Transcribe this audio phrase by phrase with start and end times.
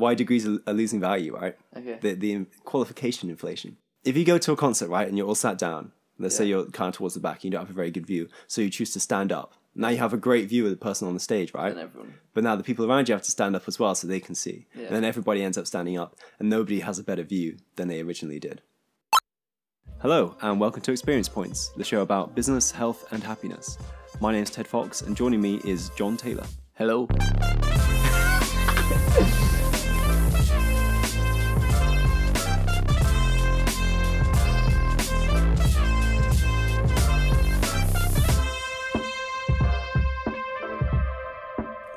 [0.00, 1.56] why degrees are, are losing value, right?
[1.76, 1.98] Okay.
[2.00, 3.76] The the qualification inflation.
[4.04, 6.64] If you go to a concert, right, and you're all sat down, let's say you're
[6.66, 8.70] kind of towards the back, and you don't have a very good view, so you
[8.70, 9.54] choose to stand up.
[9.74, 11.70] Now you have a great view of the person on the stage, right?
[11.70, 12.14] And everyone.
[12.34, 14.34] But now the people around you have to stand up as well so they can
[14.34, 14.66] see.
[14.74, 14.86] Yeah.
[14.86, 18.00] And then everybody ends up standing up, and nobody has a better view than they
[18.00, 18.62] originally did.
[19.98, 23.76] Hello, and welcome to Experience Points, the show about business, health, and happiness.
[24.18, 26.46] My name is Ted Fox, and joining me is John Taylor.
[26.74, 27.06] Hello.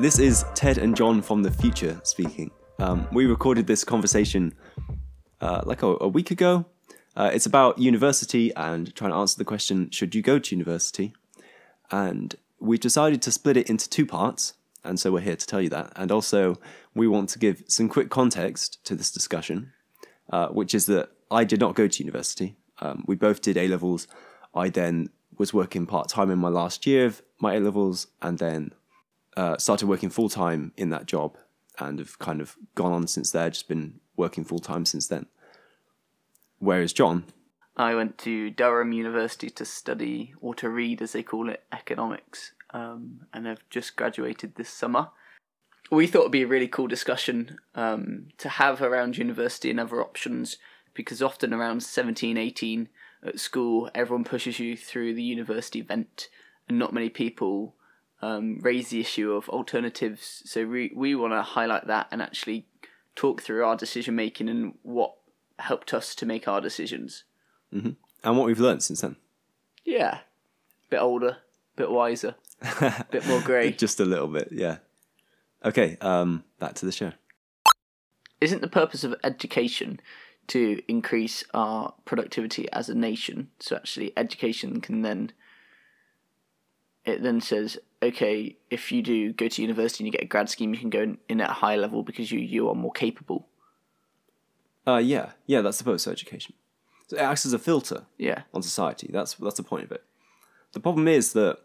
[0.04, 2.52] This is Ted and John from the future speaking.
[2.78, 4.54] Um, we recorded this conversation
[5.40, 6.66] uh, like a, a week ago.
[7.16, 11.14] Uh, it's about university and trying to answer the question should you go to university?
[11.90, 14.56] And we've decided to split it into two parts.
[14.84, 15.94] And so we're here to tell you that.
[15.96, 16.60] And also,
[16.94, 19.72] we want to give some quick context to this discussion,
[20.30, 22.58] uh, which is that I did not go to university.
[22.80, 24.10] Um, we both did A levels.
[24.54, 28.38] I then was working part time in my last year of my A levels and
[28.38, 28.73] then
[29.36, 31.38] uh, started working full time in that job
[31.80, 35.26] and have kind of gone on since there, just been working full time since then.
[36.59, 37.26] Whereas John,
[37.76, 42.52] I went to Durham University to study, or to read as they call it, economics,
[42.72, 45.09] um, and I've just graduated this summer.
[45.92, 50.02] We thought it'd be a really cool discussion um, to have around university and other
[50.02, 50.58] options
[50.94, 52.89] because often around 17, 18
[53.26, 56.30] at school, everyone pushes you through the university vent,
[56.70, 57.76] and not many people
[58.24, 60.44] um, raise the issue of alternatives.
[60.46, 62.66] So we, we want to highlight that and actually
[63.16, 65.16] talk through our decision making and what
[65.60, 67.26] helped us to make our decisions.
[68.24, 69.18] and what we've learned since then.
[69.84, 70.20] Yeah.
[70.86, 71.38] A bit older,
[71.76, 72.36] bit wiser,
[73.12, 73.72] bit more grey.
[73.72, 74.78] Just a little bit, yeah.
[75.66, 77.12] Okay, um, back to the show.
[78.40, 80.00] Isn't the purpose of education
[80.48, 83.50] to increase our productivity as a nation?
[83.60, 85.32] So actually education can then
[87.06, 90.49] it then says, okay, if you do go to university and you get a grad
[90.49, 92.91] scheme, you can go in, in at a higher level because you you are more
[92.91, 93.47] capable.
[94.86, 96.53] Uh, yeah, yeah, that's the purpose of education.
[97.08, 98.43] So it acts as a filter Yeah.
[98.53, 99.09] on society.
[99.11, 100.03] That's that's the point of it.
[100.73, 101.59] The problem is that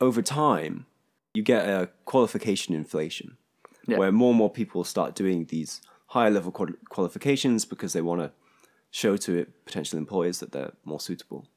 [0.00, 0.86] over time,
[1.34, 3.36] you get a qualification inflation,
[3.86, 3.98] Yeah.
[3.98, 8.20] where more and more people start doing these higher level qual- qualifications because they want
[8.20, 8.32] to
[8.90, 11.48] show to potential employers that they're more suitable.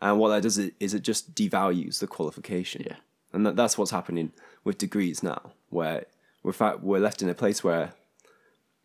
[0.00, 2.84] And what that does is is it just devalues the qualification.
[2.86, 2.96] Yeah.
[3.32, 4.32] And that, that's what's happening
[4.64, 6.06] with degrees now, where
[6.42, 7.92] we're, fa- we're left in a place where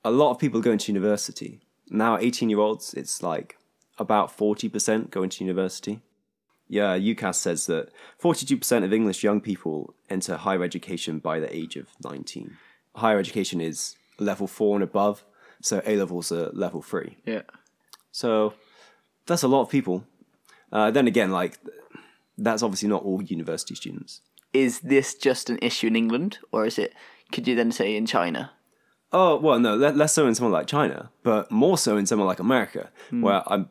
[0.03, 1.59] a lot of people go into university.
[1.89, 3.57] Now, 18 year olds, it's like
[3.97, 6.01] about 40% going into university.
[6.67, 7.89] Yeah, UCAS says that
[8.21, 12.57] 42% of English young people enter higher education by the age of 19.
[12.95, 15.25] Higher education is level four and above,
[15.61, 17.17] so A levels are level three.
[17.25, 17.41] Yeah.
[18.11, 18.53] So
[19.25, 20.05] that's a lot of people.
[20.71, 21.57] Uh, then again, like,
[22.37, 24.21] that's obviously not all university students.
[24.53, 26.93] Is this just an issue in England or is it
[27.31, 28.51] could you then say in China?
[29.13, 32.39] Oh well, no, less so in somewhere like China, but more so in somewhere like
[32.39, 33.69] America, where I'm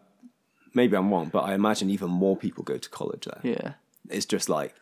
[0.74, 3.40] maybe I'm wrong, but I imagine even more people go to college there.
[3.42, 3.72] Yeah.
[4.08, 4.74] It's just like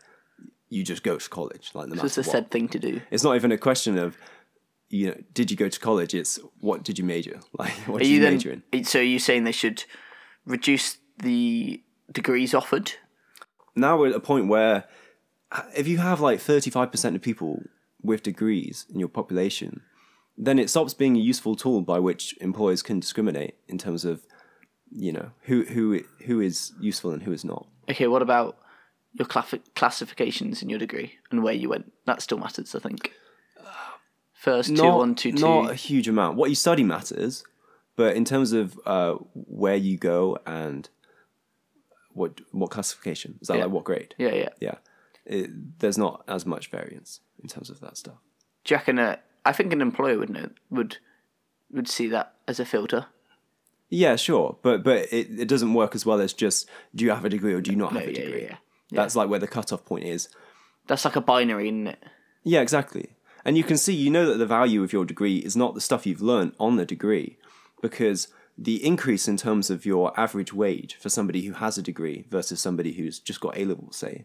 [0.69, 3.00] you just go to college, like no So it's a said thing to do.
[3.11, 4.17] It's not even a question of
[4.89, 6.15] you know did you go to college.
[6.15, 7.41] It's what did you major?
[7.59, 8.85] Like what Are did you you, then major in?
[8.85, 9.85] so are you saying they should
[10.45, 11.83] reduce the
[12.13, 12.93] degrees offered?
[13.75, 14.85] Now we're at a point where
[15.77, 17.63] if you have like 35% of people
[18.03, 19.83] with degrees in your population,
[20.37, 24.25] then it stops being a useful tool by which employers can discriminate in terms of
[24.91, 27.67] you know who who who is useful and who is not.
[27.91, 28.57] Okay, what about
[29.13, 31.93] your claf- classifications in your degree and where you went?
[32.07, 33.13] That still matters, I think.
[34.33, 35.41] First, two, not, one, two, two.
[35.41, 36.37] not a huge amount.
[36.37, 37.45] What you study matters,
[37.97, 40.89] but in terms of uh, where you go and
[42.13, 43.65] what what classification is that Yeah.
[43.65, 44.15] like what grade?
[44.19, 44.49] Yeah, yeah.
[44.61, 44.75] Yeah,
[45.25, 48.19] it, there's not as much variance in terms of that stuff.
[48.65, 48.99] Do you reckon?
[48.99, 50.99] Uh, I think an employer would know would
[51.71, 53.06] would see that as a filter.
[53.91, 57.25] Yeah, sure, but but it, it doesn't work as well as just do you have
[57.25, 58.43] a degree or do you not have a yeah, degree?
[58.43, 58.56] yeah, yeah.
[58.91, 60.29] That's like where the cutoff point is.
[60.87, 62.05] That's like a binary, isn't it?
[62.44, 63.11] Yeah, exactly.
[63.44, 65.81] And you can see, you know, that the value of your degree is not the
[65.81, 67.38] stuff you've learned on the degree,
[67.81, 72.26] because the increase in terms of your average wage for somebody who has a degree
[72.28, 74.25] versus somebody who's just got A level, say,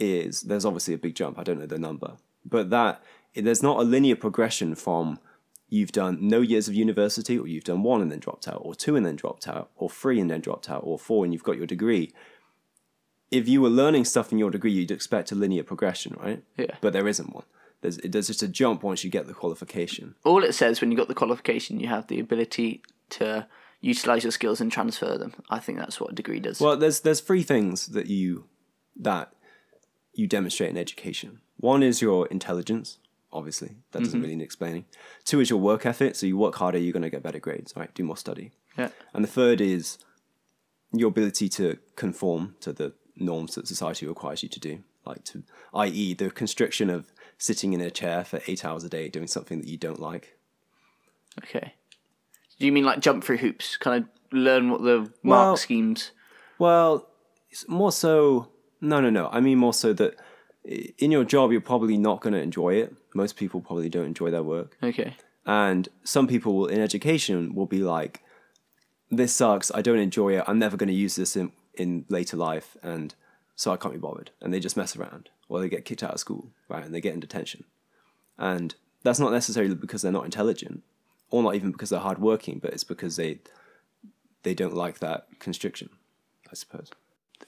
[0.00, 1.38] is there's obviously a big jump.
[1.38, 3.02] I don't know the number, but that
[3.34, 5.18] there's not a linear progression from
[5.68, 8.74] you've done no years of university, or you've done one and then dropped out, or
[8.74, 11.44] two and then dropped out, or three and then dropped out, or four and you've
[11.44, 12.10] got your degree.
[13.30, 16.42] If you were learning stuff in your degree, you'd expect a linear progression, right?
[16.56, 16.76] Yeah.
[16.80, 17.44] But there isn't one.
[17.82, 20.14] There's it there's just a jump once you get the qualification.
[20.24, 23.46] All it says when you got the qualification, you have the ability to
[23.80, 25.34] utilize your skills and transfer them.
[25.50, 26.60] I think that's what a degree does.
[26.60, 28.46] Well, there's there's three things that you
[28.96, 29.32] that
[30.14, 31.40] you demonstrate in education.
[31.58, 32.98] One is your intelligence,
[33.32, 33.76] obviously.
[33.92, 34.22] That doesn't mm-hmm.
[34.22, 34.84] really need explaining.
[35.24, 36.16] Two is your work ethic.
[36.16, 37.92] So you work harder, you're going to get better grades, right?
[37.94, 38.52] Do more study.
[38.76, 38.88] yeah.
[39.14, 39.98] And the third is
[40.92, 45.42] your ability to conform to the norms that society requires you to do, like to,
[45.74, 49.60] i.e., the constriction of sitting in a chair for eight hours a day doing something
[49.60, 50.38] that you don't like.
[51.44, 51.74] Okay.
[52.58, 53.76] Do you mean like jump through hoops?
[53.76, 56.10] Kind of learn what the Well- mark schemes.
[56.58, 57.08] Well,
[57.50, 58.48] it's more so.
[58.80, 59.28] No, no, no.
[59.32, 60.16] I mean more so that
[60.64, 62.94] in your job you're probably not going to enjoy it.
[63.14, 65.16] Most people probably don't enjoy their work, Okay.
[65.46, 68.22] and some people will, in education will be like,
[69.10, 69.70] "This sucks.
[69.74, 70.44] I don't enjoy it.
[70.46, 73.14] I'm never going to use this in in later life, and
[73.56, 76.12] so I can't be bothered." And they just mess around, or they get kicked out
[76.14, 76.84] of school, right?
[76.84, 77.64] And they get in detention,
[78.36, 80.82] and that's not necessarily because they're not intelligent,
[81.30, 83.38] or not even because they're hardworking, but it's because they
[84.42, 85.90] they don't like that constriction,
[86.50, 86.90] I suppose.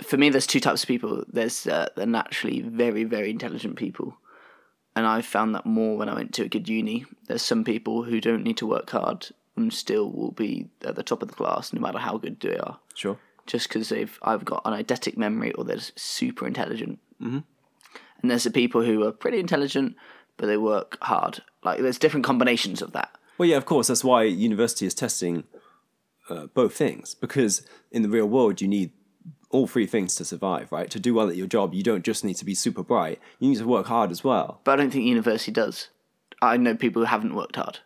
[0.02, 1.24] For me, there's two types of people.
[1.28, 4.16] There's uh, the naturally very, very intelligent people.
[4.96, 7.06] And I found that more when I went to a good uni.
[7.26, 11.02] There's some people who don't need to work hard and still will be at the
[11.02, 12.78] top of the class no matter how good they are.
[12.94, 13.18] Sure.
[13.46, 16.98] just because they've either got an eidetic memory or they're super intelligent.
[17.20, 17.38] Mm-hmm.
[18.22, 19.96] And there's the people who are pretty intelligent,
[20.36, 21.42] but they work hard.
[21.64, 23.10] Like there's different combinations of that.
[23.40, 23.86] Well, yeah, of course.
[23.86, 25.44] That's why university is testing
[26.28, 28.90] uh, both things because in the real world you need
[29.48, 30.90] all three things to survive, right?
[30.90, 33.48] To do well at your job, you don't just need to be super bright; you
[33.48, 34.60] need to work hard as well.
[34.62, 35.88] But I don't think university does.
[36.42, 37.78] I know people who haven't worked hard.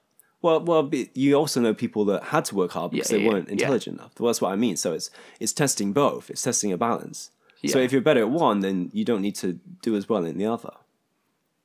[0.43, 3.31] Well, well, you also know people that had to work hard because Yeah, they yeah,
[3.31, 3.53] weren't yeah.
[3.53, 4.19] intelligent enough.
[4.19, 4.77] Well, that's what I mean.
[4.77, 5.09] So it's
[5.39, 6.31] it's testing both.
[6.31, 7.31] It's testing a balance.
[7.69, 10.37] So if you're better at one, then you don't need to do as well in
[10.37, 10.73] the other.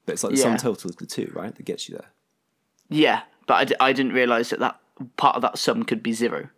[0.05, 1.55] But it's like the sum total of the two, right?
[1.55, 2.11] That gets you there.
[2.87, 4.79] Yeah, but I, d- I didn't realise that that
[5.17, 6.49] part of that sum could be zero.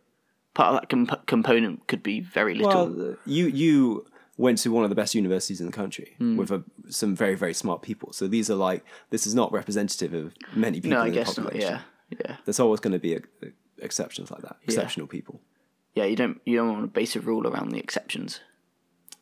[0.54, 2.90] Part of that comp- component could be very little.
[2.90, 4.06] Well, you you
[4.38, 6.36] went to one of the best universities in the country Hmm.
[6.36, 8.12] with a, some very very smart people.
[8.14, 11.20] So these are like this is not representative of many people no, I in the
[11.20, 11.46] guess not.
[11.46, 11.80] population.
[12.10, 13.52] Yeah, yeah, There's always going to be a, a-
[13.86, 15.40] exceptions like that, exceptional people.
[15.96, 16.04] yeah.
[16.06, 18.42] You don't you don't want to base a rule around the exceptions.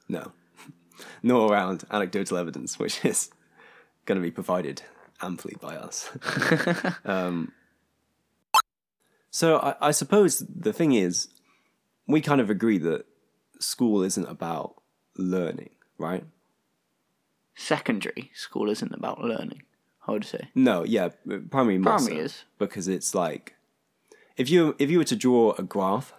[0.08, 0.32] No,
[1.24, 3.30] nor around anecdotal evidence, which is
[4.06, 4.82] going to be provided
[5.22, 6.10] amply by us.
[7.06, 7.52] um,
[9.32, 11.28] so I, I suppose the thing is,
[12.08, 13.06] we kind of agree that
[13.60, 14.76] school isn't about
[15.18, 16.24] learning, right?
[17.56, 19.64] Secondary school isn't about learning.
[20.08, 20.50] I would say.
[20.56, 21.10] No, yeah,
[21.52, 22.44] primary Primary so, is.
[22.58, 23.54] because it's like
[24.38, 26.14] if you if you were to draw a graph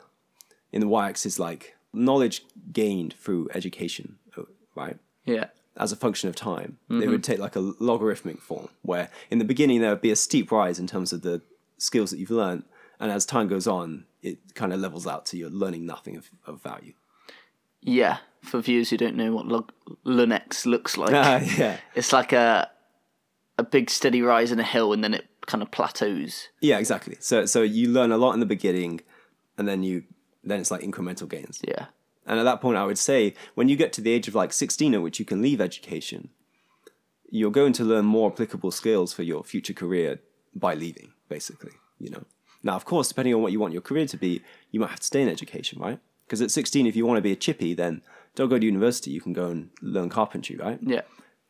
[0.71, 4.43] in the y-axis, like knowledge gained through education, uh,
[4.77, 4.97] right?
[5.25, 5.47] Yeah.
[5.77, 6.79] as a function of time.
[6.89, 7.11] Mm-hmm.
[7.11, 10.53] would take like a logarithmic form, where in the beginning there would be a steep
[10.53, 11.41] rise in terms of the
[11.79, 12.63] skills that you've learned,
[13.01, 16.31] and as time goes on, it kind of levels out to you're learning nothing of,
[16.47, 16.93] of value.
[17.81, 19.73] Yeah, for viewers who don't know what log-
[20.05, 22.71] Lunex looks like, Ah, yeah, it's like a
[23.59, 26.49] a big steady rise in a hill, and then it kind of plateaus.
[26.61, 27.17] yeah, exactly.
[27.21, 29.01] So so you learn a lot in the beginning,
[29.59, 30.05] and then you
[30.45, 31.61] then it's like incremental gains.
[31.67, 31.87] Yeah,
[32.27, 34.53] And at that point, I would say when you get to the age of like
[34.55, 36.31] 16 at which you can leave education,
[37.31, 40.21] you're going to learn more applicable skills for your future career
[40.55, 41.73] by leaving, basically.
[41.99, 42.25] You know.
[42.63, 45.01] Now, of course, depending on what you want your career to be, you might have
[45.01, 45.99] to stay in education, right?
[46.27, 48.03] Because at 16, if you want to be a chippy, then
[48.35, 49.11] don't go to university.
[49.11, 50.79] You can go and learn carpentry, right?
[50.83, 51.01] yeah,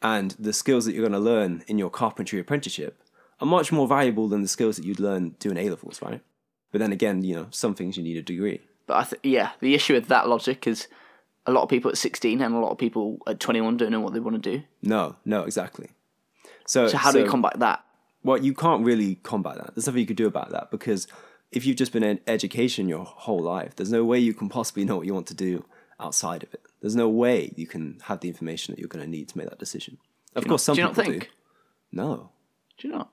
[0.03, 3.03] And the skills that you're going to learn in your carpentry apprenticeship
[3.41, 6.21] are much more valuable than the skills that you'd learn doing A levels, right?
[6.73, 8.61] But then again, you know, some things you need a degree.
[8.87, 10.87] but I th- yeah, the issue with that logic is
[11.47, 13.91] a lot of people at sixteen and a lot of people at twenty one don't
[13.91, 14.63] know what they want to do.
[14.83, 15.89] No, no, exactly.
[16.67, 17.85] So, So how do we combat that?
[18.23, 19.75] Well, you can't really combat that.
[19.75, 21.09] There's nothing you could do about that because
[21.53, 24.85] if you've just been in education your whole life, there's no way you can possibly
[24.85, 25.65] know what you want to do
[25.99, 26.63] outside of it.
[26.81, 29.49] There's no way you can have the information that you're going to need to make
[29.49, 29.99] that decision.
[30.35, 31.25] Of course, some do you not people think?
[31.25, 31.31] do.
[31.93, 32.31] No.
[32.79, 33.11] Do you not?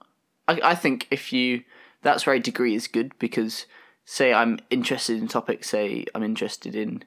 [0.48, 1.64] I, I think if you,
[2.04, 3.66] that's where a degree is good because,
[4.06, 5.70] say, I'm interested in topics.
[5.70, 7.04] Say, I'm interested in,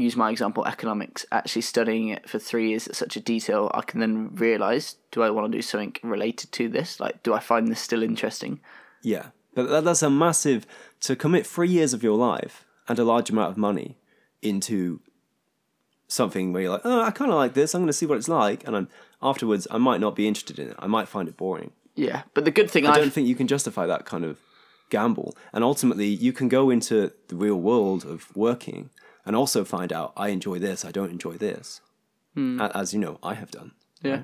[0.00, 1.26] use my example, economics.
[1.30, 5.22] Actually studying it for three years at such a detail, I can then realize: do
[5.22, 7.00] I want to do something related to this?
[7.00, 8.60] Like, do I find this still interesting?
[9.02, 9.26] Yeah.
[9.54, 10.64] But that's a massive,
[11.00, 13.98] to commit three years of your life and a large amount of money
[14.42, 15.00] into
[16.06, 17.74] something where you're like, oh, I kind of like this.
[17.74, 18.66] I'm going to see what it's like.
[18.66, 18.88] And I'm,
[19.20, 20.76] afterwards, I might not be interested in it.
[20.78, 21.72] I might find it boring.
[21.96, 24.38] Yeah, but the good thing I I don't think you can justify that kind of
[24.88, 25.36] gamble.
[25.52, 28.90] And ultimately, you can go into the real world of working
[29.26, 31.80] and also find out I enjoy this, I don't enjoy this,
[32.36, 33.72] A- as you know I have done.
[34.02, 34.22] Yeah.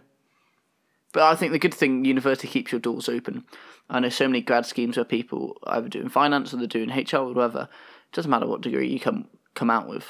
[1.13, 3.45] But I think the good thing, university keeps your doors open.
[3.89, 7.17] I know so many grad schemes where people either doing finance or they're doing HR
[7.19, 7.69] or whatever.
[8.11, 10.05] It doesn't matter what degree you come come out with.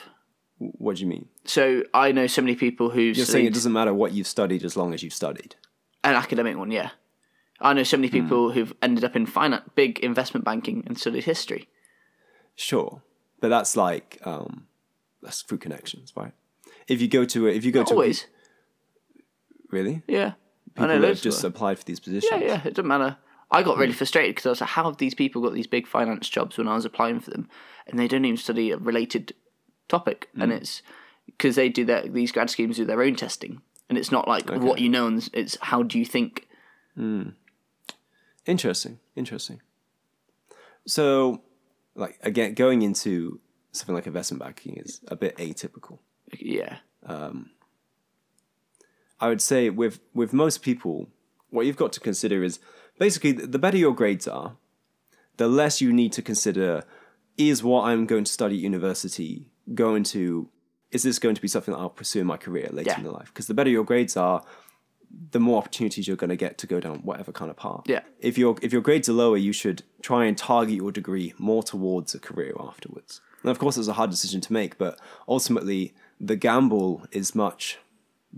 [0.59, 1.29] What do you mean?
[1.45, 4.65] So I know so many people who You're saying it doesn't matter what you've studied
[4.65, 5.55] as long as you've studied.
[6.03, 6.91] an academic one, yeah.
[7.61, 8.21] I know so many Hmm.
[8.23, 11.69] people who've ended up in finance, big investment banking, and studied history.
[12.55, 13.03] Sure,
[13.41, 14.67] but that's like um,
[15.27, 16.33] that's through connections, right?
[16.89, 18.27] If you go to a, if you go Not to a- always,
[19.71, 20.33] really yeah.
[20.69, 22.41] people I know that have just applied for these positions.
[22.41, 22.61] yeah, yeah.
[22.65, 23.17] It doesn't matter.
[23.51, 25.87] I got really frustrated because I was like, "How have these people got these big
[25.87, 27.49] finance jobs when I was applying for them,
[27.87, 29.35] and they don't even study a related
[29.89, 30.59] topic?" And Hmm.
[30.59, 30.83] it's
[31.27, 34.49] because they do their these grad schemes do their own testing, and it's not like
[34.51, 36.47] what you know, and it's how do you think.
[38.47, 39.61] Interesting, interesting.
[40.87, 41.43] So,
[41.95, 43.41] like again, going into
[43.77, 45.99] something like investment banking is a bit atypical.
[46.39, 47.51] Yeah, um,
[49.21, 51.09] I would say with with most people,
[51.51, 52.59] what you've got to consider is
[52.99, 54.57] basically the better your grades are,
[55.37, 56.83] the less you need to consider
[57.37, 60.49] is what I'm going to study at university going to
[60.91, 63.01] is this going to be something that I'll pursue in my career later Yeah.
[63.01, 63.27] in life?
[63.27, 64.43] Because the better your grades are,
[65.33, 67.83] the more opportunities you're going to get to go down whatever kind of path.
[67.87, 68.01] Yeah.
[68.21, 71.63] If your if your grades are lower, you should try and target your degree more
[71.63, 73.21] towards a career afterwards.
[73.43, 77.79] And of course, it's a hard decision to make, but ultimately, the gamble is much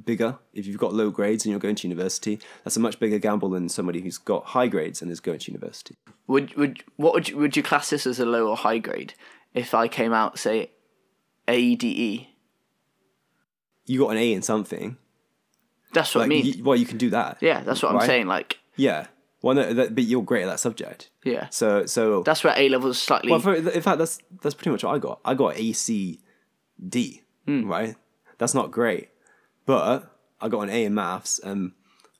[0.04, 0.38] bigger.
[0.52, 3.50] If you've got low grades and you're going to university, that's a much bigger gamble
[3.50, 5.94] than somebody who's got high grades and is going to university.
[6.26, 9.14] would would what would you, would you class this as a low or high grade?
[9.54, 10.70] If I came out say
[11.48, 12.28] A D E,
[13.86, 14.96] You got an A in something.
[15.92, 16.44] that's what Like, I mean.
[16.46, 17.38] you- well, you can do that.
[17.40, 18.26] yeah, that's what I'm saying.
[18.26, 19.06] Like, Yeah.
[19.42, 21.10] Well, no, that, but you're great at that subject.
[21.24, 23.30] yeah, So, so that's where A levels slightly.
[23.30, 25.20] Well, for, in fact, that's that's pretty much what I got.
[25.24, 27.94] I got ACD, right?
[28.38, 29.08] That's not great,
[29.66, 31.72] but I got an A in maths, and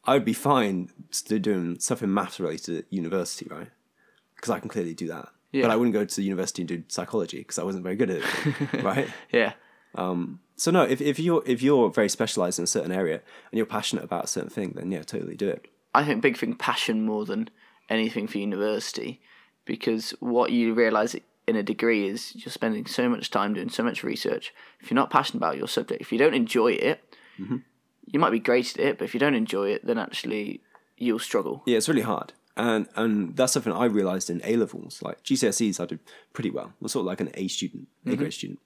[0.04, 0.90] I would be fine
[1.26, 3.68] doing stuff in maths related at university, right?
[4.36, 5.28] Because I can clearly do that.
[5.52, 5.62] Yeah.
[5.62, 8.22] But I wouldn't go to university and do psychology because I wasn't very good at
[8.22, 9.08] it, right?
[9.32, 9.54] yeah,
[9.94, 13.14] Um, So no, if, if you're if you're very specialized in a certain area
[13.50, 15.66] and you're passionate about a certain thing, then yeah, totally do it.
[15.94, 17.50] I think big thing passion more than
[17.88, 19.20] anything for university,
[19.64, 21.16] because what you realise
[21.46, 24.52] in a degree is you're spending so much time doing so much research.
[24.80, 27.56] If you're not passionate about your subject, if you don't enjoy it, mm-hmm.
[28.06, 30.60] you might be great at it, but if you don't enjoy it, then actually
[30.98, 31.62] you'll struggle.
[31.66, 32.34] Yeah, it's really hard.
[32.56, 35.00] And and that's something I realized in A levels.
[35.00, 36.00] Like GCSEs, I did
[36.32, 36.66] pretty well.
[36.66, 38.30] I was sort of like an A student, A grade mm-hmm.
[38.30, 38.58] student.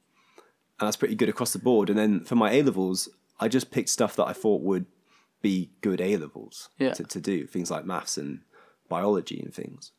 [0.80, 1.90] And that's pretty good across the board.
[1.90, 4.86] And then for my A levels, I just picked stuff that I thought would
[5.42, 6.92] be good A levels Yeah.
[6.94, 7.46] to, to do.
[7.46, 8.40] Things like maths and
[8.88, 9.92] biology and things.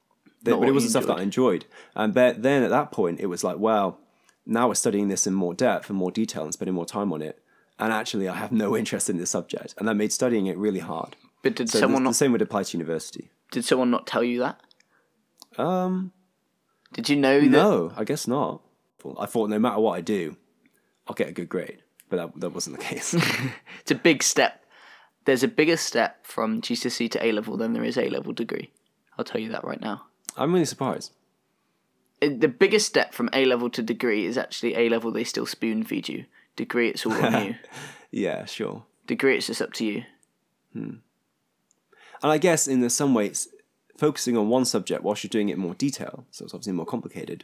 [0.44, 1.66] But it wasn't stuff that I enjoyed.
[1.96, 4.00] And then, then at that point, it was like, well,
[4.46, 7.22] now we're studying this in more depth and more detail and spending more time on
[7.22, 7.40] it.
[7.80, 9.74] And actually, I have no interest in this subject.
[9.78, 11.16] And that made studying it really hard.
[11.44, 13.30] But did So someone the, not the same would apply to university.
[13.52, 14.60] did someone not tell you that?
[15.58, 16.12] Um,
[16.94, 17.50] Did you know that?
[17.50, 18.62] no, I guess not.
[19.20, 20.38] I thought no matter what I do,
[21.08, 23.14] I'll get a good grade, but that, that wasn't the case.
[23.82, 24.63] It's a big step.
[25.26, 28.72] There's a bigger step from GCSE to A level than there is A level degree.
[29.18, 30.06] I'll tell you that right now.
[30.36, 31.12] I'm really surprised.
[32.22, 35.12] It- the biggest step from A level to degree is actually A level.
[35.12, 36.26] They still spoon feed you.
[36.56, 37.56] Degree, it's all on you.
[38.12, 38.84] Yeah, sure.
[39.08, 40.04] Degree, it's just up to you.
[40.74, 40.98] Hmm.
[42.22, 43.48] And I guess in some ways,
[43.98, 46.86] focusing on one subject whilst you're doing it in more detail, so it's obviously more
[46.86, 47.44] complicated.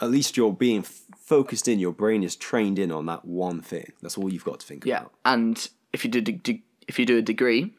[0.00, 1.78] At least you're being f- focused in.
[1.78, 3.92] Your brain is trained in on that one thing.
[4.02, 5.12] That's all you've got to think Yeah, about.
[5.24, 7.74] Yeah, and if you did de- de- if you do a degree,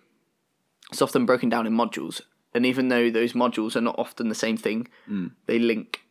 [0.92, 2.22] it's often broken down in modules,
[2.54, 5.28] and even though those modules are not often the same thing, hmm.
[5.46, 6.02] they link.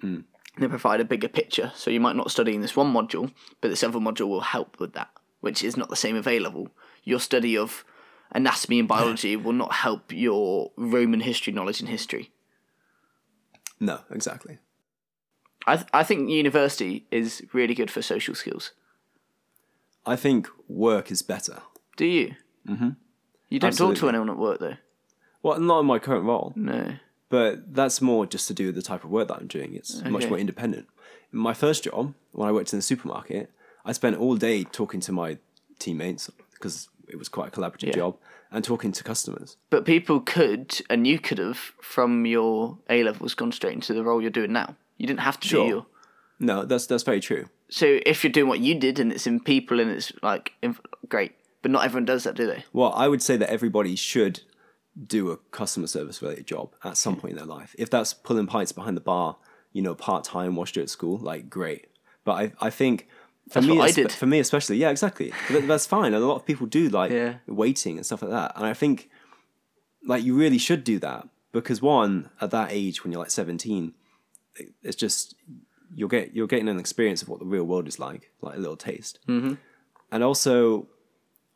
[0.00, 0.20] Hmm.
[0.58, 3.68] They provide a bigger picture, so you might not study in this one module, but
[3.68, 6.68] this other module will help with that, which is not the same available.
[7.04, 7.84] Your study of
[8.32, 12.30] anatomy and biology will not help your Roman history knowledge in history.
[13.78, 14.58] No, exactly.
[15.66, 18.72] I th- I think university is really good for social skills.
[20.06, 21.62] I think work is better.
[22.00, 22.34] Do you?
[22.66, 22.90] Mm-hmm.
[23.50, 24.08] You don't talk to Absolutely.
[24.08, 24.76] anyone at work though.
[25.42, 26.54] Well, not in my current role.
[26.56, 26.94] No.
[27.28, 29.74] But that's more just to do with the type of work that I'm doing.
[29.74, 30.30] It's much Okay.
[30.30, 30.86] more independent.
[31.30, 33.50] In my first job, when I worked in the supermarket,
[33.84, 35.36] I spent all day talking to my
[35.78, 37.96] teammates because it was quite a collaborative Yeah.
[37.96, 38.16] job
[38.50, 39.58] and talking to customers.
[39.68, 44.02] But people could, and you could have, from your A levels, gone straight into the
[44.02, 44.74] role you're doing now.
[44.96, 45.64] You didn't have to Sure.
[45.64, 45.86] do your.
[46.38, 47.44] No, that's that's very true.
[47.68, 50.54] So if you're doing what you did and it's in people and it's like
[51.08, 52.64] great, but not everyone does that, do they?
[52.72, 54.40] Well, I would say that everybody should
[55.06, 57.74] do a customer service related job at some point in their life.
[57.78, 59.36] If that's pulling pints behind the bar,
[59.72, 61.86] you know, part time whilst you're at school, like great.
[62.24, 63.06] But I I think
[63.48, 64.12] for That's me I did.
[64.12, 65.32] for me especially, yeah, exactly.
[65.50, 66.12] That- that's fine.
[66.14, 67.34] And a lot of people do like Yeah.
[67.46, 68.52] waiting and stuff like that.
[68.56, 69.10] And I think
[70.04, 73.92] like you really should do that because one at that age when you're like 17
[74.82, 75.34] it's just
[75.94, 78.58] you'll get you're getting an experience of what the real world is like like a
[78.58, 79.54] little taste mm-hmm.
[80.12, 80.86] and also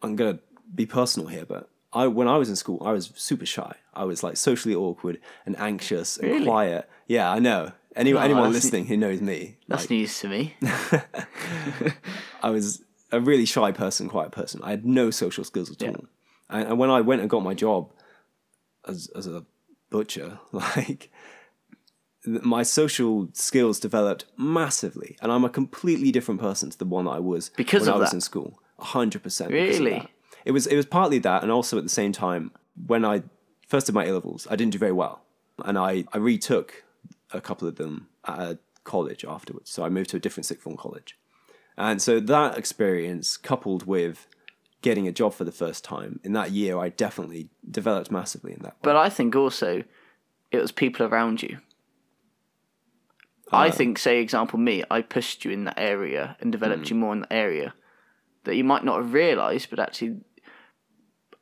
[0.04, 0.38] i'm gonna
[0.74, 4.04] be personal here but i when i was in school i was super shy i
[4.04, 6.44] was like socially awkward and anxious and Really?
[6.46, 10.54] quiet yeah i know anyone, Oh, anyone listening who knows me That's news to me.
[12.42, 12.82] I was
[13.12, 14.60] a really shy person, quiet person.
[14.64, 16.06] I had no social skills at all.
[16.50, 17.90] And, and when I went and got my job
[18.86, 19.44] as as a
[19.90, 21.10] butcher, like
[22.26, 27.12] my social skills developed massively, and I'm a completely different person to the one that
[27.12, 28.16] I was Because when I was that?
[28.16, 28.60] in school.
[28.78, 29.52] Hundred percent.
[29.52, 30.08] Really?
[30.44, 32.50] It was it was partly that, and also at the same time
[32.86, 33.22] when I
[33.68, 35.22] first did my A levels, I didn't do very well,
[35.64, 36.84] and I I retook
[37.32, 39.70] a couple of them at a college afterwards.
[39.70, 41.18] So I moved to a different sixth form college.
[41.76, 44.28] And so that experience, coupled with
[44.80, 48.60] getting a job for the first time in that year, I definitely developed massively in
[48.60, 48.76] that.
[48.82, 49.82] But I think also
[50.52, 51.58] it was people around you.
[53.50, 53.72] I uh.
[53.72, 56.90] think, say, example, me, I pushed you in that area and developed mm.
[56.90, 57.74] you more in that area
[58.44, 60.16] that you might not have realised, but actually,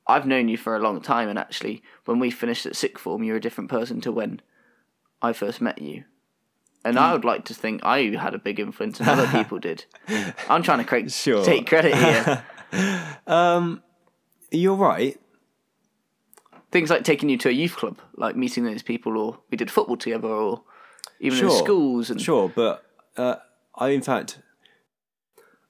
[0.07, 3.23] I've known you for a long time, and actually, when we finished at sixth form,
[3.23, 4.41] you're a different person to when
[5.21, 6.05] I first met you.
[6.85, 9.85] And I would like to think I had a big influence, and other people did.
[10.49, 11.45] I'm trying to create, Sure.
[11.45, 12.45] take credit here.
[14.51, 15.19] You're right.
[16.71, 19.71] Things like taking you to a youth club, like meeting those people, or we did
[19.71, 20.63] football together, or
[21.21, 22.11] even in schools.
[22.11, 22.85] And Sure, but
[23.17, 23.37] uh,
[23.75, 24.39] I, in fact,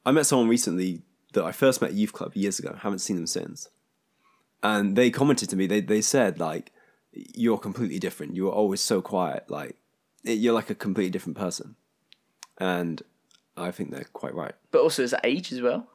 [0.06, 2.76] I met someone recently that I first met at youth club years ago.
[2.80, 3.68] Haven't seen them since,
[4.62, 5.66] and they commented to me.
[5.66, 6.72] They they said like,
[7.12, 8.36] "You're completely different.
[8.36, 9.50] You were always so quiet.
[9.50, 9.76] Like,
[10.22, 11.76] you're like a completely different person,"
[12.58, 13.02] and
[13.56, 14.54] I think they're quite right.
[14.70, 15.88] But also, is that age as well?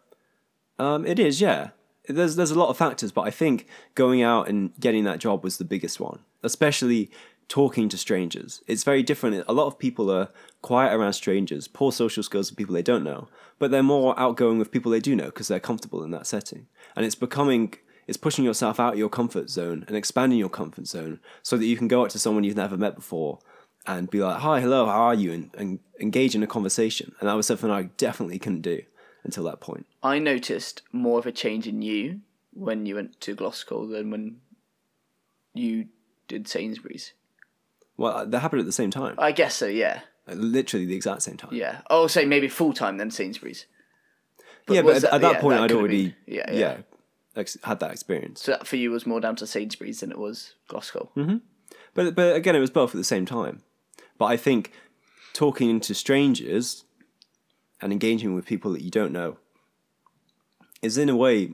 [0.79, 1.69] Um, it is, yeah.
[2.07, 5.43] There's there's a lot of factors, but I think going out and getting that job
[5.43, 7.11] was the biggest one, especially
[7.47, 8.61] talking to strangers.
[8.67, 9.43] It's very different.
[9.47, 10.29] A lot of people are
[10.61, 14.59] quiet around strangers, poor social skills with people they don't know, but they're more outgoing
[14.59, 16.67] with people they do know because they're comfortable in that setting.
[16.95, 20.87] And it's becoming it's pushing yourself out of your comfort zone and expanding your comfort
[20.87, 23.39] zone so that you can go up to someone you've never met before
[23.85, 27.13] and be like, "Hi, hello, how are you?" and, and engage in a conversation.
[27.19, 28.81] And that was something I definitely couldn't do
[29.23, 29.85] until that point.
[30.01, 32.21] I noticed more of a change in you
[32.53, 34.37] when you went to Glasgow than when
[35.53, 35.87] you
[36.27, 37.13] did Sainsbury's.
[37.97, 39.15] Well, that happened at the same time.
[39.17, 40.01] I guess so, yeah.
[40.27, 41.49] Like, literally the exact same time.
[41.53, 41.81] Yeah.
[41.89, 43.65] Oh, say maybe full time then Sainsbury's.
[44.69, 46.77] yeah, but at, at that yeah, point, I'd already been- yeah, yeah,
[47.35, 48.43] ex- had that experience.
[48.43, 51.09] So that for you was more down to Sainsbury's than it was Glasgow.
[51.15, 51.37] Hmm.
[51.93, 53.63] But but again, it was both at the same time.
[54.17, 54.71] But I think
[55.33, 56.83] talking to strangers
[57.81, 59.37] and engaging with people that you don't know
[60.81, 61.53] is in a way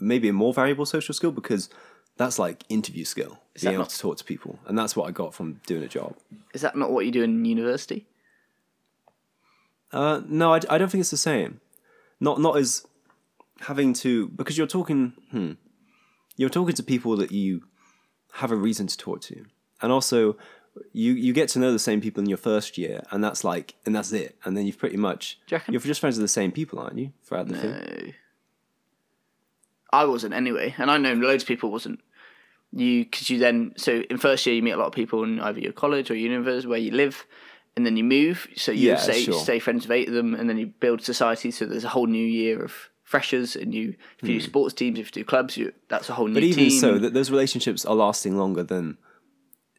[0.00, 1.68] maybe a more valuable social skill because
[2.16, 5.08] that's like interview skill, that being able not- to talk to people, and that's what
[5.08, 6.16] I got from doing a job.
[6.52, 8.06] Is that not what you do in university?
[9.92, 11.60] Uh, no, I, I don't think it's the same.
[12.20, 12.86] Not not as
[13.60, 15.12] having to because you're talking.
[15.30, 15.52] Hmm,
[16.36, 17.64] you're talking to people that you
[18.34, 19.44] have a reason to talk to,
[19.82, 20.36] and also
[20.92, 23.74] you you get to know the same people in your first year, and that's like
[23.86, 25.72] and that's it, and then you've pretty much Do you reckon?
[25.74, 27.12] you're just friends with the same people, aren't you?
[27.24, 27.70] Throughout the thing.
[28.06, 28.12] No.
[30.02, 32.00] I wasn't anyway, and I know loads of people wasn't.
[32.72, 35.38] You because you then so in first year you meet a lot of people in
[35.40, 37.24] either your college or university where you live,
[37.76, 38.48] and then you move.
[38.56, 39.38] So you Yeah, stay sure.
[39.40, 41.50] stay friends with eight of them, and then you build society.
[41.52, 42.72] So there's a whole new year of
[43.04, 46.14] freshers, and you if you do sports teams, if you do clubs, you that's a
[46.14, 46.40] whole new Hmm.
[46.40, 46.80] But even team.
[46.80, 48.98] so, that those relationships are lasting longer than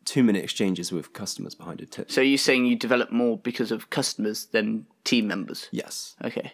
[0.05, 2.09] two minute exchanges with customers behind a tip.
[2.11, 5.67] so you're saying you develop more because of customers than team members?
[5.71, 6.15] Yes.
[6.23, 6.53] Okay.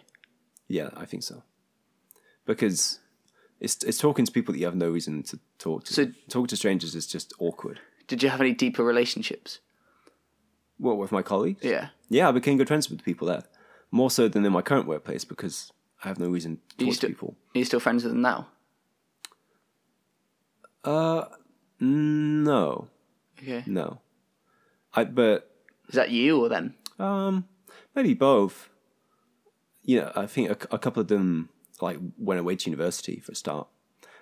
[0.68, 1.42] Yeah, I think so.
[2.46, 2.98] Because
[3.64, 5.92] it's it's talking to people that you have no reason to talk to.
[5.94, 7.78] So- talking to strangers is just awkward.
[8.08, 9.60] Did you have any deeper relationships?
[10.78, 11.62] What with my colleagues?
[11.64, 11.88] Yeah.
[12.10, 13.44] Yeah, I became good friends with people there.
[13.90, 15.72] More so than in my current workplace because
[16.04, 17.36] I have no reason to talk to still- people.
[17.54, 18.48] Are you still friends with them now?
[20.84, 21.24] Uh
[21.80, 22.88] no.
[23.38, 23.62] Okay.
[23.66, 24.00] No.
[24.94, 25.50] I but
[25.88, 26.74] Is that you or them?
[26.98, 27.46] um
[27.94, 28.68] maybe both.
[29.84, 31.48] You know, I think a, a couple of them
[31.82, 33.66] like went away to university for a start.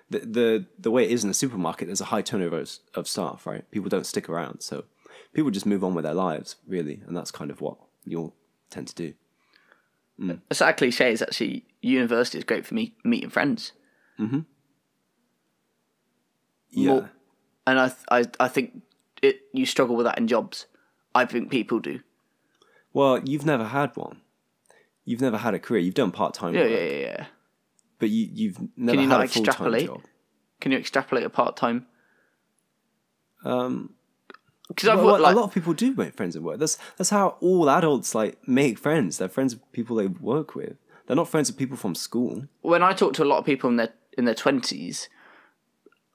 [0.09, 3.07] The, the the way it is in the supermarket, there's a high turnover of, of
[3.07, 3.69] staff, right?
[3.71, 4.83] People don't stick around, so
[5.33, 8.35] people just move on with their lives, really, and that's kind of what you'll
[8.69, 9.13] tend to do.
[10.19, 10.41] Mm.
[10.49, 13.71] A sad cliche is actually university is great for me meeting friends.
[14.19, 14.39] Mm-hmm.
[16.71, 17.11] Yeah, More-
[17.67, 18.81] and I, I, I think
[19.21, 19.41] it.
[19.53, 20.65] You struggle with that in jobs.
[21.13, 21.99] I think people do.
[22.93, 24.21] Well, you've never had one.
[25.05, 25.81] You've never had a career.
[25.81, 26.99] You've done part time Yeah, work, yeah, yeah.
[26.99, 27.25] yeah.
[28.01, 29.85] But you, you've never you had not a full time extrapolate?
[29.87, 30.01] job.
[30.59, 31.85] Can you extrapolate a part time?
[33.45, 33.93] Um,
[34.67, 36.59] Because I've well, worked, like, a lot of people do make friends at work.
[36.59, 39.17] That's that's how all adults like make friends.
[39.17, 40.75] They're friends with people they work with.
[41.07, 42.47] They're not friends with people from school.
[42.61, 45.09] when I talk to a lot of people in their in their twenties,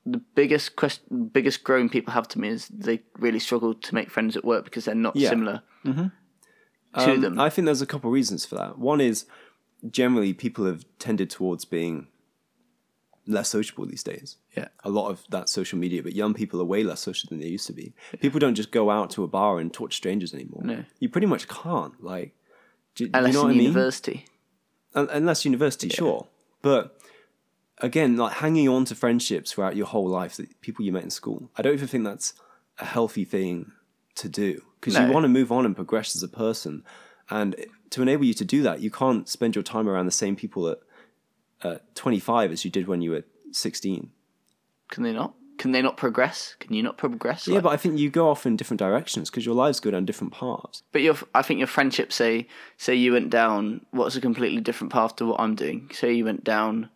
[0.07, 4.11] the biggest question, biggest grown people have to me is they really struggle to make
[4.11, 5.31] friends at work because they're not Yeah.
[5.31, 6.11] similar to
[6.95, 7.39] Um, them.
[7.41, 8.79] I think there's a couple of reasons for that.
[8.79, 9.27] One is
[9.91, 12.09] generally people have tended towards being
[13.27, 14.37] less sociable these days.
[14.57, 14.69] Yeah.
[14.85, 17.49] A lot of that social media, but young people are way less social than they
[17.49, 17.93] used to be.
[18.21, 20.63] People don't just go out to a bar and talk to strangers anymore.
[20.65, 20.85] No.
[21.01, 22.03] You pretty much can't.
[22.03, 22.35] Like,
[22.95, 23.63] do, do you Unless know in what I mean?
[23.67, 24.25] university.
[24.95, 26.27] Unless university, sure.
[26.63, 26.99] But
[27.79, 31.11] again, like hanging on to friendships throughout your whole life, the people you met in
[31.11, 32.33] school, I don't even think that's
[32.79, 33.73] a healthy thing
[34.15, 35.07] to do because No.
[35.07, 36.83] you want to move on and progress as a person.
[37.29, 37.57] And
[37.91, 40.69] to enable you to do that, you can't spend your time around the same people
[40.69, 40.79] at,
[41.63, 44.11] at 25 as you did when you were 16.
[44.91, 45.35] Can they not?
[45.59, 46.55] Can they not progress?
[46.59, 47.49] Can you not progress?
[47.49, 49.91] Yeah, Like- but I think you go off in different directions because your lives go
[49.91, 50.83] down different paths.
[50.93, 52.47] But your, I think your friendship, say,
[52.77, 55.91] say you went down what's a completely different path to what I'm doing.
[55.95, 56.91] Say you went down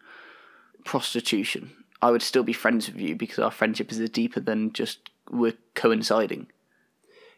[0.84, 1.72] prostitution.
[2.02, 5.54] I would still be friends with you because our friendship is deeper than just we're
[5.74, 6.48] coinciding.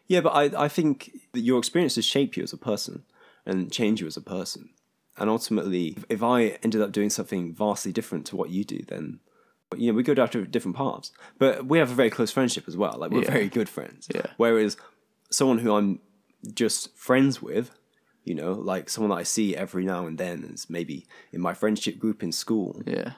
[0.07, 3.03] Yeah, but I, I think that your experiences shape you as a person
[3.45, 4.69] and change you as a person.
[5.17, 9.19] And ultimately, if I ended up doing something vastly different to what you do, then
[9.77, 11.11] you know we go down to different paths.
[11.39, 12.95] But we have a very close friendship as well.
[12.97, 13.31] Like we're Yeah.
[13.31, 14.07] very good friends.
[14.13, 14.27] Yeah.
[14.37, 14.75] Whereas
[15.29, 15.99] someone who I'm
[16.53, 17.71] just friends with,
[18.23, 21.53] you know, like someone that I see every now and then, is maybe in my
[21.53, 23.13] friendship group in school, Yeah,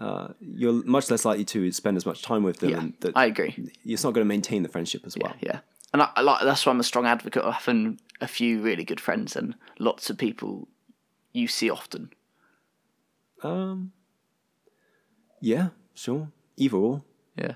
[0.00, 2.70] uh, you're much less likely to spend as much time with them.
[2.70, 3.70] yeah, that I agree.
[3.84, 5.34] it's not going to maintain the friendship as well.
[5.40, 5.60] Yeah,
[5.92, 8.84] and I, I like that's why I'm a strong advocate of having a few really
[8.84, 10.68] good friends and lots of people
[11.32, 12.10] you see often.
[13.42, 13.92] Um.
[15.40, 16.28] Yeah, sure.
[16.56, 17.02] Either or.
[17.36, 17.54] Yeah,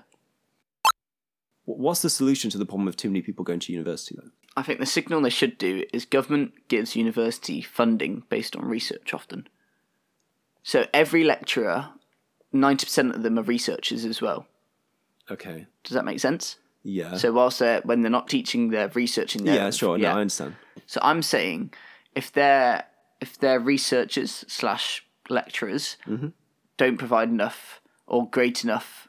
[1.64, 4.32] What's the solution to the problem of too many people going to university then?
[4.56, 9.14] I think the signal they should do is government gives university funding based on research
[9.14, 9.48] often.
[10.62, 11.90] So every lecturer,
[12.52, 14.46] ninety percent of them are researchers as well.
[15.30, 15.66] Okay.
[15.84, 16.56] Does that make sense?
[16.84, 17.16] Yeah.
[17.16, 19.44] So whilst they're when they're not teaching, they're researching.
[19.44, 19.98] Their, yeah, sure.
[19.98, 20.56] No, I understand.
[20.86, 21.72] So I'm saying
[22.14, 22.84] if they're
[23.20, 26.28] if they're researchers slash lecturers Mm-hmm.
[26.76, 29.08] don't provide enough or great enough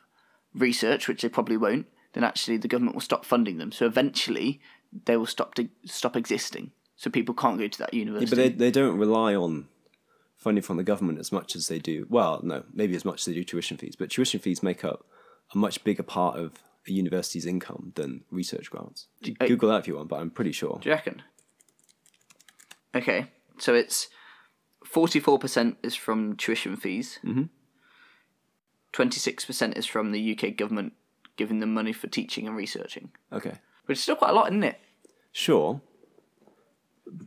[0.53, 3.71] research, which they probably won't, then actually the government will stop funding them.
[3.71, 4.61] So eventually
[5.05, 6.71] they will stop to stop existing.
[6.95, 8.29] So people can't go to that Yeah, university.
[8.29, 9.67] but they they don't rely on
[10.37, 12.05] funding from the government as much as they do.
[12.09, 13.95] Well, no, maybe as much as they do tuition fees.
[13.95, 15.05] But tuition fees make up
[15.53, 16.51] a much bigger part of
[16.87, 19.07] a university's income than research grants.
[19.39, 20.79] Google that if you want, but I'm pretty sure.
[20.81, 21.21] Do you reckon?
[22.95, 24.07] Okay, so it's
[24.85, 27.19] forty-four percent is from tuition fees.
[27.23, 27.43] Mm-hmm.
[28.91, 30.93] Twenty-six percent is from the UK government
[31.35, 33.53] giving them money for teaching and researching, Okay.
[33.85, 34.79] which is still quite a lot, isn't it?
[35.31, 35.81] Sure.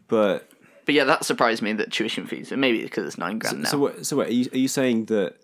[0.07, 0.49] But
[0.85, 3.69] But yeah, that surprised me that tuition fees, and maybe because it's nine grand now.
[3.71, 4.07] So what?
[4.07, 4.29] So what?
[4.29, 5.37] Are you, are you saying that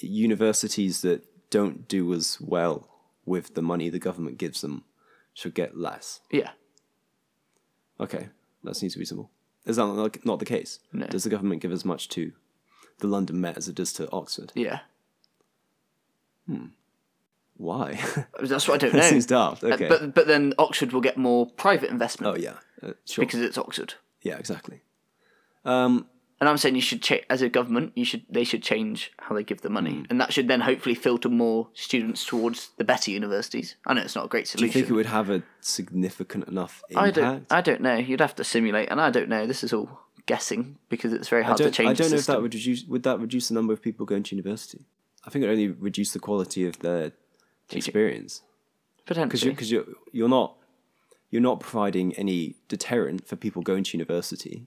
[0.00, 2.88] universities that don't do as well
[3.24, 4.84] with the money the government gives them
[5.34, 6.20] should get less?
[6.30, 6.50] yeah,
[8.00, 8.28] Okay,
[8.64, 9.30] that seems reasonable.
[9.66, 10.78] Is that not, not the case?
[10.92, 11.06] No.
[11.06, 12.32] Does the government give as much to
[13.00, 14.52] the London Met as it does to Oxford?
[14.54, 14.80] yeah.
[16.46, 16.66] Hmm.
[17.56, 17.98] Why?
[18.40, 19.00] That's what I don't know.
[19.00, 19.64] that seems daft.
[19.64, 19.88] Uh, Okay.
[19.88, 23.24] But but then Oxford will get more private investment oh yeah, uh, sure.
[23.24, 23.94] because it's Oxford.
[24.22, 24.82] yeah, exactly.
[25.64, 26.06] Um,
[26.40, 29.34] And I'm saying you should cha- as a government, you should they should change how
[29.34, 30.04] they give the money, Hmm.
[30.10, 33.74] and that should then hopefully filter more students towards the better universities.
[33.86, 34.72] I know it's not a great solution.
[34.72, 37.18] do you think it would have a significant enough impact?
[37.18, 37.46] I don't.
[37.50, 37.96] I don't know.
[37.96, 39.46] You'd have to simulate, and I don't know.
[39.46, 41.88] This is all guessing because it's very hard to change.
[41.90, 42.84] I don't know if that would reduce.
[42.84, 44.84] Would that reduce the number of people going to university?
[45.26, 47.12] I think it only reduce the quality of their
[47.70, 48.42] experience
[49.06, 49.50] Potentially, because potentially.
[49.50, 50.54] you, because you're you're not
[51.30, 54.66] you're not providing any deterrent for people going to university,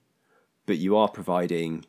[0.66, 1.84] but you are providing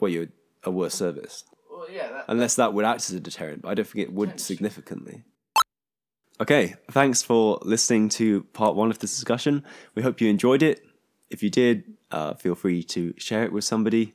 [0.00, 0.28] well, you're
[0.64, 1.44] a worse service.
[1.70, 4.12] well, yeah, that, Unless that would act as a deterrent, but I don't think it
[4.12, 5.24] would significantly.
[6.40, 9.64] Okay, thanks for listening to part one of this discussion.
[9.94, 10.82] We hope you enjoyed it.
[11.30, 14.14] If you did, uh, feel free to share it with somebody.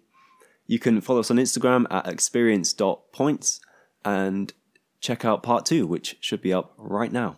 [0.65, 3.59] You can follow us on Instagram at experience.points
[4.05, 4.53] and
[5.01, 7.37] check out part two, which should be up right now.